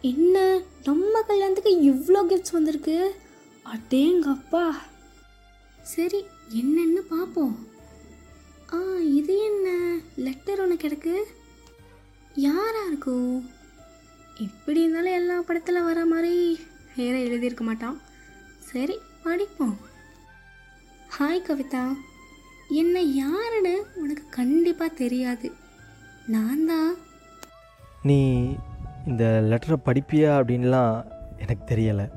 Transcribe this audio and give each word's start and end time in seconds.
என்ன? 0.00 0.60
நம்ம 0.84 1.22
கல்யாணத்துக்கு 1.22 1.72
இவ்வளோ 1.90 2.20
கிஃப்ட்ஸ் 2.28 2.52
வந்திருக்கு? 2.52 3.14
அடேங்கப்பா. 3.74 4.70
சரி 5.82 6.24
என்னன்னு 6.54 7.02
பார்ப்போம் 7.08 7.66
ஆ 8.72 8.78
இது 9.00 9.34
என்ன? 9.44 9.98
லெட்டர் 10.16 10.60
ஒன்று 10.60 10.74
கிடக்கு. 10.74 11.22
யாரா 12.34 12.86
இருக்கும்? 12.86 13.50
எப்படி 14.36 14.80
இருந்தாலும் 14.80 15.12
எல்லா 15.12 15.40
படத்தில் 15.40 15.82
வர 15.82 16.04
மாதிரி 16.04 16.60
வேற 16.96 17.18
எழுதியிருக்க 17.18 17.60
மாட்டான். 17.60 18.00
சரி 18.58 18.98
படிப்போம். 19.22 19.76
ஹாய் 21.18 21.46
கவிதா. 21.48 21.96
என்ன 22.68 23.00
யாருன்னு 23.00 23.84
உனக்கு 23.94 24.22
கண்டிப்பாக 24.30 24.94
தெரியாது. 24.94 25.52
நான் 26.26 26.66
தான். 26.66 26.96
நீ 28.02 28.54
இந்த 29.08 29.24
லெட்டரை 29.50 29.76
படிப்பியா 29.84 30.30
அப்படின்லாம் 30.40 31.04
எனக்கு 31.38 31.74
தெரியலை. 31.74 32.10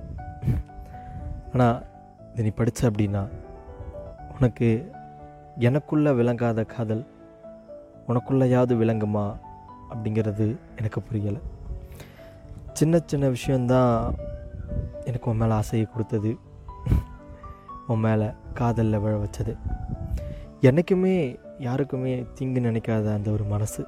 ஆனால் 1.54 1.86
இது 2.34 2.44
நீ 2.44 2.50
படித்த 2.50 2.90
அப்படின்னா 2.90 3.28
உனக்கு 4.36 4.92
எனக்குள்ளே 5.60 6.16
விளங்காத 6.16 6.64
காதல் 6.64 7.06
உனக்குள்ளையாவது 8.08 8.74
விளங்குமா 8.82 9.38
அப்படிங்கிறது 9.94 10.56
எனக்கு 10.78 11.02
புரியலை. 11.02 11.42
சின்ன 12.74 13.02
சின்ன 13.06 13.28
விஷயந்தான் 13.28 14.16
எனக்கு 15.06 15.30
உன் 15.30 15.38
மேலே 15.38 15.52
ஆசையை 15.52 15.88
கொடுத்தது. 15.92 16.38
உன் 17.88 18.00
மேலே 18.00 18.28
காதலில் 18.54 19.00
விழ 19.00 19.16
வச்சது. 19.16 19.56
என்றைக்குமே 20.62 21.40
யாருக்குமே 21.60 22.26
தீங்கு 22.34 22.60
நினைக்காத 22.60 23.14
அந்த 23.14 23.32
ஒரு 23.32 23.44
மனசு. 23.44 23.88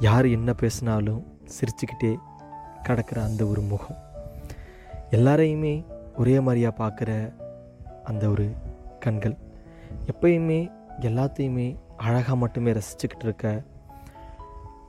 யார் 0.00 0.26
என்ன 0.26 0.52
பேசினாலும் 0.52 1.22
சிரிச்சுக்கிட்டே 1.46 2.16
கிடக்கிற 2.82 3.22
அந்த 3.22 3.44
ஒரு 3.44 3.60
முகம். 3.60 3.96
எல்லாரையுமே 5.10 5.84
ஒரே 6.16 6.40
மாதிரியாக 6.40 6.84
பார்க்குற 6.84 7.32
அந்த 8.04 8.28
ஒரு 8.28 8.54
கண்கள். 9.00 9.36
எப்பயுமே 10.06 10.70
எல்லாத்தையுமே 11.00 11.76
அழகாக 11.96 12.36
மட்டுமே 12.36 12.72
ரசிச்சுக்கிட்டு 12.72 13.22
இருக்க 13.22 13.62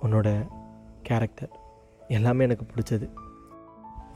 உன்னோட 0.03 0.47
கேரக்டர் 1.01 1.49
எல்லாமே 2.07 2.43
எனக்கு 2.43 2.65
பிடிச்சது. 2.75 3.09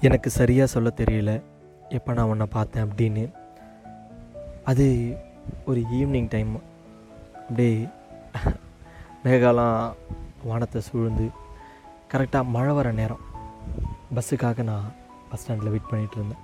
எனக்கு 0.02 0.30
சரியாக 0.30 0.68
சொல்ல 0.68 0.94
தெரியல. 0.96 1.42
எப்போ 1.90 2.14
நான் 2.14 2.26
உன்னை 2.26 2.46
பார்த்தேன் 2.50 2.84
அப்படின்னு. 2.84 3.32
அது 4.64 5.18
ஒரு 5.66 5.80
ஈவினிங் 5.80 6.28
டைம் 6.30 6.62
அப்படியே 7.34 7.88
மேகாலாம் 9.24 9.94
வானத்தை 10.44 10.82
சூழ்ந்து 10.82 11.30
கரெக்டாக 12.12 12.50
மழை 12.56 12.74
வர 12.74 12.92
நேரம். 12.92 13.24
பஸ்ஸுக்காக 14.16 14.64
நான் 14.64 14.86
பஸ் 15.30 15.42
ஸ்டாண்டில் 15.42 15.72
வெயிட் 15.74 15.90
பண்ணிகிட்டு 15.92 16.18
இருந்தேன். 16.20 16.44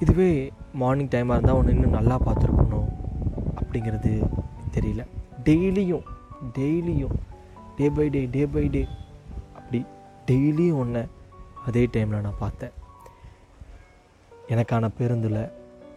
இதுவே 0.00 0.52
மார்னிங் 0.82 1.12
டைமாக 1.14 1.36
இருந்தால் 1.36 1.56
ஒன்று 1.56 1.72
இன்னும் 1.72 1.96
நல்லா 1.98 2.16
பார்த்துருக்கணும் 2.26 2.88
அப்படிங்கிறது 3.60 4.12
தெரியல. 4.76 5.02
டெய்லியும் 5.44 6.04
டெய்லியும் 6.58 7.16
day 7.76 7.90
by 7.90 8.08
day 8.08 8.22
day 8.36 8.46
by 8.46 8.68
day 8.68 8.82
அப்படி 9.56 9.86
டெய்லியும் 10.26 10.80
ஒன்றை 10.82 11.02
அதே 11.66 11.86
டைமில் 11.86 12.24
நான் 12.26 12.42
பார்த்தேன். 12.44 12.74
எனக்கான 14.48 14.90
பேருந்தில் 14.98 15.50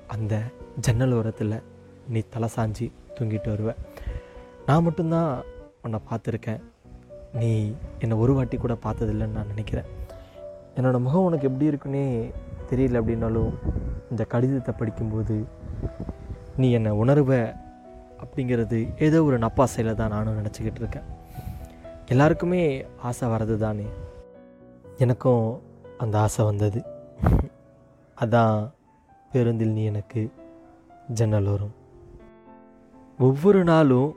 அந்த 0.08 0.34
ஜன்னல் 0.80 1.14
ஓரத்தில் 1.14 1.64
நீ 2.08 2.20
தலை 2.34 2.50
சாஞ்சி 2.56 2.92
தூங்கிட்டு 3.16 3.50
வருவ. 3.54 3.76
நான் 4.66 4.84
மட்டும்தான் 4.84 5.32
உன்னை 5.84 6.00
பார்த்துருக்கேன். 6.10 6.62
நீ 7.34 7.76
என்னை 8.00 8.18
ஒரு 8.18 8.34
வாட்டி 8.34 8.58
கூட 8.58 8.74
பார்த்ததில்லைன்னு 8.84 9.38
நான் 9.38 9.54
நினைக்கிறேன். 9.54 9.90
என்னோடய 10.78 11.06
முகம் 11.06 11.28
உனக்கு 11.28 11.48
எப்படி 11.50 11.70
இருக்குன்னே 11.70 12.06
தெரியல 12.72 13.00
அப்படின்னாலும் 13.02 13.52
இந்த 14.12 14.24
கடிதத்தை 14.34 14.74
படிக்கும்போது 14.78 15.36
நீ 16.58 16.72
என்னை 16.72 16.92
உணர்வ 16.92 17.32
அப்படிங்கிறது 18.24 18.78
ஏதோ 19.08 19.24
ஒரு 19.24 19.38
நப்பாசையில் 19.40 19.98
தான் 20.00 20.14
நானும் 20.16 20.40
நினச்சிக்கிட்டு 20.40 20.82
இருக்கேன். 20.84 21.08
எல்லாருக்குமே 22.14 22.62
ஆசை 23.10 23.30
வர்றது 23.30 23.58
தானே 23.58 23.88
எனக்கும் 25.06 25.62
அந்த 26.04 26.20
ஆசை 26.20 26.46
வந்தது. 26.46 26.82
அதான் 28.18 28.56
பேருந்தில் 29.32 29.76
நீ 29.78 29.84
எனக்கு 29.84 30.22
ஜன்னல் 31.20 31.52
வரும். 31.54 31.76
ஒவ்வொரு 33.20 33.64
நாளும் 33.64 34.16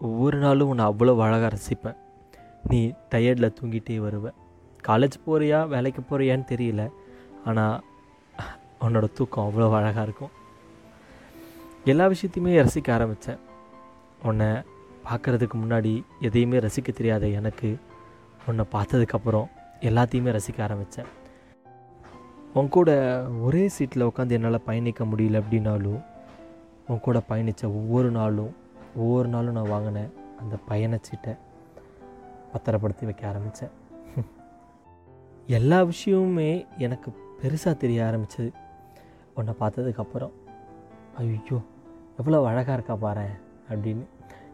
ஒவ்வொரு 0.00 0.38
நாளும் 0.38 0.68
உன்னை 0.68 0.84
அவ்வளோ 0.86 1.12
அழகாக 1.26 1.56
ரசிப்பேன். 1.56 1.99
நீ 2.68 2.92
டயர்டில் 3.10 3.54
தூங்கிட்டே 3.60 3.96
வருவ. 4.06 4.30
காலேஜ் 4.88 5.16
போகிறியா 5.26 5.68
வேலைக்கு 5.68 6.02
போகிறியான்னு 6.10 6.44
தெரியல. 6.50 6.90
ஆனால் 7.44 7.82
உன்னோட 8.80 9.12
தூக்கம் 9.12 9.46
அவ்வளோ 9.46 9.74
அழகாக 9.74 10.02
இருக்கும். 10.02 10.30
எல்லா 11.84 12.06
விஷயத்தையுமே 12.06 12.52
ரசிக்க 12.60 12.92
ஆரம்பித்தேன் 12.92 13.38
உன்னை 14.22 14.62
பார்க்குறதுக்கு 15.04 15.56
முன்னாடி 15.56 16.04
எதையுமே 16.20 16.58
ரசிக்க 16.58 16.92
தெரியாத 16.92 17.26
எனக்கு 17.26 17.78
உன்னை 18.46 18.64
பார்த்ததுக்கப்புறம் 18.72 19.48
எல்லாத்தையுமே 19.80 20.38
ரசிக்க 20.38 20.62
ஆரம்பித்தேன் 20.62 21.06
உன் 22.54 22.68
கூட 22.68 22.90
ஒரே 23.40 23.68
சீட்டில் 23.68 24.06
உட்காந்து 24.06 24.30
என்னால் 24.30 24.64
பயணிக்க 24.64 25.04
முடியல 25.04 25.40
அப்படின்னாலும் 25.42 26.02
உன் 26.86 27.00
கூட 27.00 27.22
பயணித்த 27.28 27.64
ஒவ்வொரு 27.64 28.10
நாளும் 28.10 28.56
ஒவ்வொரு 28.96 29.28
நாளும் 29.28 29.52
நான் 29.52 29.68
வாங்கினேன் 29.68 30.12
அந்த 30.40 30.56
பயணச்சீட்டை 30.68 31.36
பத்திரப்படுத்தி 32.52 33.04
வைக்க 33.08 33.24
ஆரம்பித்தேன் 33.32 33.74
எல்லா 35.58 35.78
விஷயமுமே 35.92 36.50
எனக்கு 36.86 37.08
பெருசாக 37.40 37.74
தெரிய 37.82 38.00
ஆரம்பிச்சது. 38.08 38.50
உன்னை 39.38 39.52
பார்த்ததுக்கப்புறம் 39.60 40.34
ஐயோ 41.20 41.58
எவ்வளோ 42.20 42.40
அழகாக 42.50 42.76
இருக்கா 42.78 42.94
பாரு 43.04 43.28
அப்படின்னு. 43.70 44.04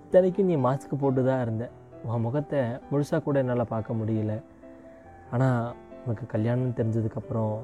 இத்தனைக்கும் 0.04 0.48
நீ 0.50 0.56
மாஸ்க் 0.66 1.00
போட்டு 1.02 1.20
தான் 1.28 1.42
இருந்தேன் 1.44 1.72
உன் 2.08 2.24
முகத்தை 2.26 2.60
முழுசாக 2.90 3.20
கூட 3.26 3.36
என்னால் 3.42 3.70
பார்க்க 3.72 3.98
முடியல. 4.00 4.34
ஆனால் 5.34 5.60
உனக்கு 6.04 6.26
கல்யாணம் 6.34 6.76
தெரிஞ்சதுக்கப்புறம் 6.80 7.54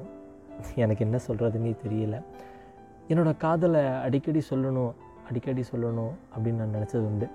எனக்கு 0.83 1.05
என்ன 1.07 1.19
சொல்கிறதுனே 1.27 1.71
தெரியல. 1.83 2.17
என்னோடய 3.11 3.41
காதலை 3.45 3.83
அடிக்கடி 4.05 4.41
சொல்லணும் 4.49 4.93
அடிக்கடி 5.29 5.63
சொல்லணும் 5.71 6.13
அப்படின்னு 6.33 6.61
நான் 6.61 6.75
நினச்சது 6.77 7.05
உண்டு. 7.11 7.27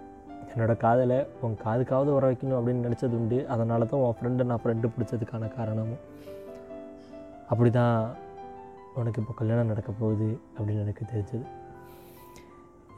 என்னோடய 0.53 0.83
காதலை 0.85 1.19
உன் 1.41 1.57
காதுக்காவது 1.65 2.11
வர 2.17 2.25
வைக்கணும் 2.31 2.59
அப்படின்னு 2.59 2.87
நினச்சது 2.87 3.17
உண்டு. 3.21 3.39
அதனால 3.49 3.85
தான் 3.85 4.01
உன் 4.01 4.17
ஃப்ரெண்டை 4.19 4.45
நான் 4.51 4.63
ஃப்ரெண்டு 4.63 4.91
பிடிச்சதுக்கான 4.95 5.51
காரணமும். 5.59 6.03
அப்படி 7.53 7.71
தான் 7.71 8.17
உனக்கு 9.01 9.21
இப்போ 9.23 9.35
கல்யாணம் 9.41 9.71
நடக்க 9.73 9.91
போகுது 9.93 10.29
அப்படின்னு 10.57 10.85
எனக்கு 10.87 11.05
தெரிஞ்சது. 11.13 11.45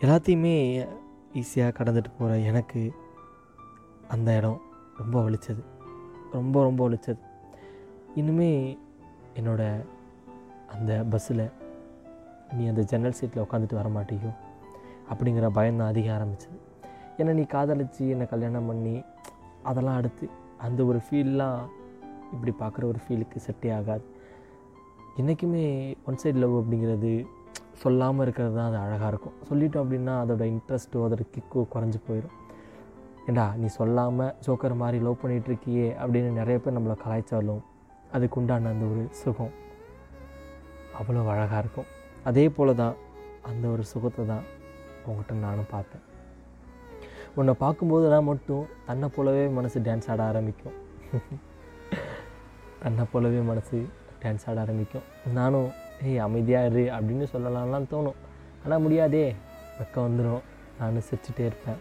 எல்லாத்தையுமே 0.03 0.55
ஈஸியாக 1.41 1.77
கடந்துட்டு 1.78 2.11
போகிற 2.19 2.38
எனக்கு 2.50 2.83
அந்த 4.09 4.37
இடம் 4.37 4.61
ரொம்ப 5.00 5.17
வலிச்சது. 5.27 5.62
ரொம்ப 6.37 6.62
ரொம்ப 6.62 6.88
வலிச்சது. 6.88 7.21
இன்னுமே 8.21 8.50
என்னோட 9.41 9.62
அந்த 10.77 10.93
பஸ்ஸில் 11.12 11.44
நீ 12.56 12.62
அந்த 12.69 12.82
ஜன்னல் 12.91 13.19
சீட்டில் 13.19 13.44
உட்காந்துட்டு 13.44 13.81
வர 13.81 13.88
மாட்டேயோ 13.97 14.31
அப்படிங்கிற 15.12 15.47
பயம் 15.59 15.81
தான் 15.81 15.91
அதிகம் 15.93 16.17
ஆரம்பிச்சது. 16.17 16.59
என்னை 17.20 17.32
நீ 17.38 17.44
காதலிச்சு 17.54 18.03
என்னை 18.14 18.26
கல்யாணம் 18.32 18.69
பண்ணி? 18.70 18.94
அதெல்லாம் 19.70 19.98
அடுத்து 20.00 20.26
அந்த 20.66 20.81
ஒரு 20.91 20.98
ஃபீல்லாம் 21.06 21.58
இப்படி 22.34 22.53
பார்க்குற 22.62 22.84
ஒரு 22.92 23.00
ஃபீலுக்கு 23.04 23.38
செட்டே 23.47 23.70
ஆகாது. 23.78 24.04
என்றைக்குமே 25.20 25.64
ஒன் 26.08 26.20
சைடு 26.22 26.41
லவ் 26.42 26.56
அப்படிங்கிறது 26.60 27.12
சொல்லாமல் 27.82 28.25
இருக்கிறது 28.25 28.54
தான் 28.58 28.69
அது 28.70 28.78
அழகாக 28.84 29.10
இருக்கும். 29.12 29.36
சொல்லிட்டோம் 29.48 29.82
அப்படின்னா 29.84 30.14
அதோட 30.22 30.44
இன்ட்ரெஸ்ட்டோ 30.54 31.04
அதோட 31.06 31.25
கிக்கோ 31.34 31.60
குறைஞ்சி 31.75 32.00
போயிடும் 32.08 32.36
ஏண்டா 33.28 33.47
நீ 33.60 33.66
சொல்லாமல் 33.78 34.34
ஜோக்கர் 34.44 34.81
மாதிரி 34.82 34.98
லவ் 35.06 35.20
பண்ணிகிட்ருக்கியே 35.22 35.88
அப்படின்னு 36.02 36.31
நிறைய 36.41 36.56
பேர் 36.62 36.76
நம்மளை 36.76 36.97
கலாய்ச்சாலும் 37.02 37.62
அதுக்கு 38.17 38.38
உண்டான 38.40 38.70
அந்த 38.75 38.84
ஒரு 38.93 39.02
சுகம் 39.22 39.52
அவ்வளோ 41.00 41.25
அழகாக 41.34 41.62
இருக்கும். 41.64 41.90
அதே 42.28 42.44
போல் 42.56 42.81
தான் 42.82 42.96
அந்த 43.50 43.64
ஒரு 43.75 43.84
சுகத்தை 43.93 44.25
தான் 44.32 44.46
உங்கள்கிட்ட 45.06 45.34
நானும் 45.46 45.72
பார்த்தேன். 45.75 46.05
உன்னை 47.38 47.53
பார்க்கும்போது 47.62 48.06
தான் 48.12 48.29
மட்டும் 48.31 48.65
தன்னை 48.87 49.09
போலவே 49.17 49.44
மனசு 49.59 49.79
டான்ஸ் 49.87 50.09
ஆட 50.12 50.21
ஆரம்பிக்கும். 50.31 50.77
தன்னை 52.82 53.05
போலவே 53.12 53.41
மனசு 53.50 53.79
டான்ஸ் 54.23 54.47
ஆட 54.50 54.59
ஆரம்பிக்கும். 54.65 55.06
நானும் 55.38 55.69
ஏய் 56.09 56.25
அமைதியாக 56.27 56.69
இரு 56.71 56.85
அப்படின்னு 56.97 57.27
சொல்லலாம்லாம் 57.32 57.91
தோணும். 57.93 58.19
ஆனால் 58.65 58.82
முடியாதே 58.85 59.25
வெக்கம் 59.79 60.06
வந்துடும் 60.06 60.43
நான் 60.79 61.06
சிரிச்சுட்டே 61.09 61.44
இருப்பேன். 61.50 61.81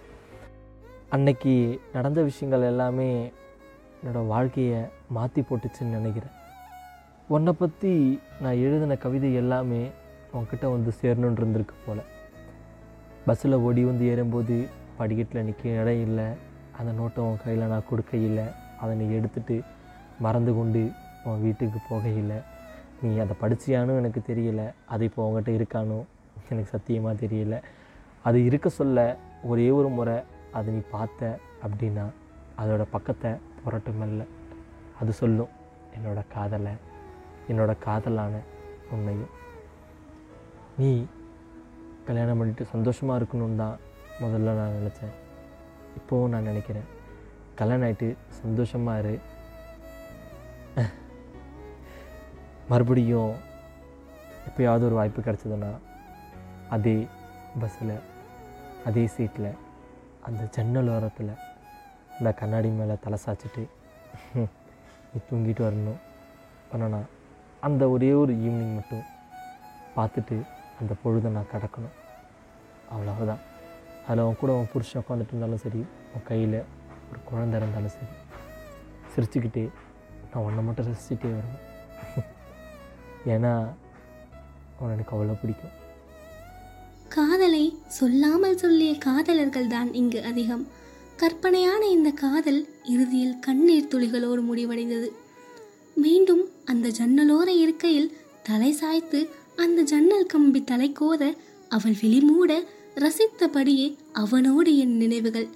அன்னைக்கு 1.16 1.54
நடந்த 1.96 2.20
விஷயங்கள் 2.30 2.70
எல்லாமே 2.72 3.10
என்னோடய 4.00 4.30
வாழ்க்கையை 4.34 4.82
மாற்றி 5.16 5.42
போட்டுச்சுன்னு 5.50 5.98
நினைக்கிறேன். 6.00 6.36
உன்னை 7.36 7.54
பற்றி 7.62 7.94
நான் 8.44 8.62
எழுதின 8.66 8.98
கவிதை 9.06 9.32
எல்லாமே 9.42 9.82
உன்கிட்ட 10.38 10.66
வந்து 10.76 10.92
சேரணுன்னு 11.00 11.40
இருந்திருக்கு 11.42 11.76
போல். 11.86 12.04
பஸ்ஸில் 13.28 13.64
ஓடி 13.68 13.82
வந்து 13.90 14.04
ஏறும்போது 14.12 14.56
படிக்கட்டில் 15.00 15.46
நிற்க 15.48 15.64
இடம் 15.82 16.02
இல்லை. 16.08 16.28
அந்த 16.78 16.92
நோட்டை 17.00 17.20
உன் 17.28 17.42
கையில் 17.44 17.72
நான் 17.74 17.90
கொடுக்க 17.90 18.14
இல்லை 18.28 18.46
அதை 18.82 18.92
நீ 19.00 19.06
எடுத்துட்டு 19.20 19.56
மறந்து 20.26 20.52
கொண்டு 20.58 20.82
உன் 21.28 21.44
வீட்டுக்கு 21.46 21.80
போகையில் 21.90 22.36
நீ 23.02 23.10
அதை 23.24 23.36
படிச்சியானும் 23.42 24.00
எனக்கு 24.02 24.22
தெரியல. 24.30 24.62
அது 24.94 25.04
இப்போ 25.10 25.22
உங்ககிட்ட 25.28 25.52
இருக்கானோ? 25.60 26.00
எனக்கு 26.50 26.72
சத்தியமாக 26.76 27.16
தெரியல. 27.24 27.56
அது 28.28 28.38
இருக்க 28.46 28.68
சொல்ல 28.80 29.00
ஒரே 29.50 29.68
ஒரு 29.80 29.90
முறை 29.98 30.18
அதை 30.58 30.70
நீ 30.76 30.82
பார்த்த 30.96 31.38
அப்படின்னா 31.66 32.06
அதோட 32.62 32.84
பக்கத்தை 32.96 33.32
புரட்டுமல்ல 33.64 34.22
அது 35.00 35.12
சொல்லும் 35.22 35.52
என்னோட 35.98 36.20
காதலை 36.34 36.74
என்னோட 37.50 37.72
காதலான 37.86 38.42
உண்மையும் 38.94 39.32
நீ 40.80 40.90
கல்யாணம் 42.08 42.40
பண்ணிட்டு 42.40 42.66
சந்தோஷமாக 42.74 43.20
இருக்கணும் 43.20 43.62
தான் 43.62 43.78
முதல்ல 44.22 44.56
நான் 44.60 44.78
நினச்சேன். 44.78 45.14
இப்போவும் 46.00 46.32
நான் 46.34 46.50
நினைக்கிறேன். 46.52 46.88
கல்யாணம் 47.60 47.88
ஆகிட்டு 47.88 48.08
சந்தோஷமாக 48.42 49.02
இரு. 49.02 49.14
மறுபடியும் 52.72 53.32
எப்போயாவது 54.48 54.88
ஒரு 54.90 54.96
வாய்ப்பு 55.00 55.22
கிடச்சதுன்னா 55.22 55.72
அதே 56.76 56.96
பஸ்ஸில் 57.62 57.96
அதே 58.90 59.04
சீட்டில் 59.16 59.50
அந்த 60.28 60.42
ஜன்னல் 60.56 60.92
ஓரத்தில் 60.96 61.32
இந்த 62.18 62.32
கண்ணாடி 62.42 62.70
மேலே 62.80 62.96
தலை 63.06 63.18
சாய்ச்சிட்டு 63.26 63.64
நீ 64.36 65.20
தூங்கிட்டு 65.30 65.64
வரணும். 65.68 66.00
பண்ணனா 66.72 67.00
அந்த 67.68 67.84
ஒரே 67.94 68.12
ஒரு 68.22 68.34
ஈவினிங் 68.46 68.76
மட்டும் 68.80 69.06
பார்த்துட்டு 69.96 70.38
அந்த 70.80 70.94
பொழுதை 71.04 71.30
நான் 71.38 71.52
கடக்கணும். 71.54 71.96
அவ்வளவுதான். 72.94 73.42
அதில் 74.08 74.24
அவன் 74.24 74.40
கூட 74.40 74.52
அவன் 74.54 74.72
புருஷன் 74.74 75.02
உட்காந்துட்டு 75.04 75.34
இருந்தாலும் 75.34 75.58
சரி 75.58 75.82
உன் 76.14 76.28
கையில் 76.28 76.58
ஒரு 77.10 77.20
குழந்தை 77.26 77.60
இருந்தாலும் 77.60 77.90
சரி 77.90 78.08
சிரிச்சுக்கிட்டே 79.16 79.64
நான் 80.34 80.44
உன்னை 80.44 80.64
மட்டும் 80.64 80.88
ரசிச்சுட்டே 80.88 81.30
வருவேன். 81.34 81.62
ஏன்னா 83.34 83.54
அவன் 84.80 84.94
எனக்கு 84.94 85.16
அவ்வளோ 85.16 85.36
பிடிக்கும். 85.42 85.76
காதலை 87.08 87.64
சொல்லாமல் 87.88 88.58
சொல்லிய 88.58 88.98
காதலர்கள் 88.98 89.68
தான் 89.68 89.94
இங்கு 89.94 90.24
அதிகம். 90.24 90.68
கற்பனையான 91.18 91.82
இந்த 91.88 92.10
காதல் 92.12 92.62
இறுதியில் 92.84 93.40
கண்ணீர் 93.40 93.90
துளிகளோடு 93.92 94.42
முடிவடைந்தது. 94.42 95.10
மீண்டும் 95.96 96.44
அந்த 96.66 96.88
ஜன்னலோர 96.90 97.48
இருக்கையில் 97.56 98.14
தலை 98.44 98.72
சாய்த்து 98.72 99.30
அந்த 99.56 99.82
ஜன்னல் 99.84 100.26
கம்பி 100.26 100.64
தலை 100.64 100.94
கோத 101.00 101.24
அவள் 101.70 101.98
விழிமூட 102.02 102.52
ரசித்தபடியே 102.96 103.98
அவனோடு 104.14 104.78
என் 104.78 104.98
நினைவுகள். 104.98 105.48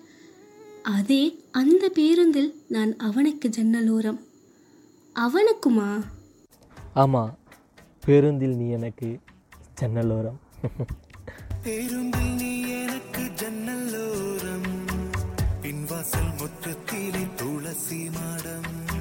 அதே 0.84 1.44
அந்த 1.52 1.90
பேருந்தில் 1.90 2.64
நான் 2.68 2.98
அவனுக்கு 2.98 3.50
ஜன்னலோரம். 3.50 4.20
அவனுக்குமா? 5.20 6.04
ஆமாம் 6.94 7.38
பேருந்தில் 8.06 8.56
நீ 8.56 8.70
எனக்கு 8.70 9.18
ஜன்னலோரம். 9.82 10.40
பேருந்தில் 11.64 12.34
நீ 12.34 12.62
எனக்கு 12.62 13.22
ஜன்னலோரம். 13.22 14.70
பின்வாசல் 15.62 16.32
முற்றத்திலே 16.38 17.28
துளசி 17.36 18.10
மாடம். 18.10 18.93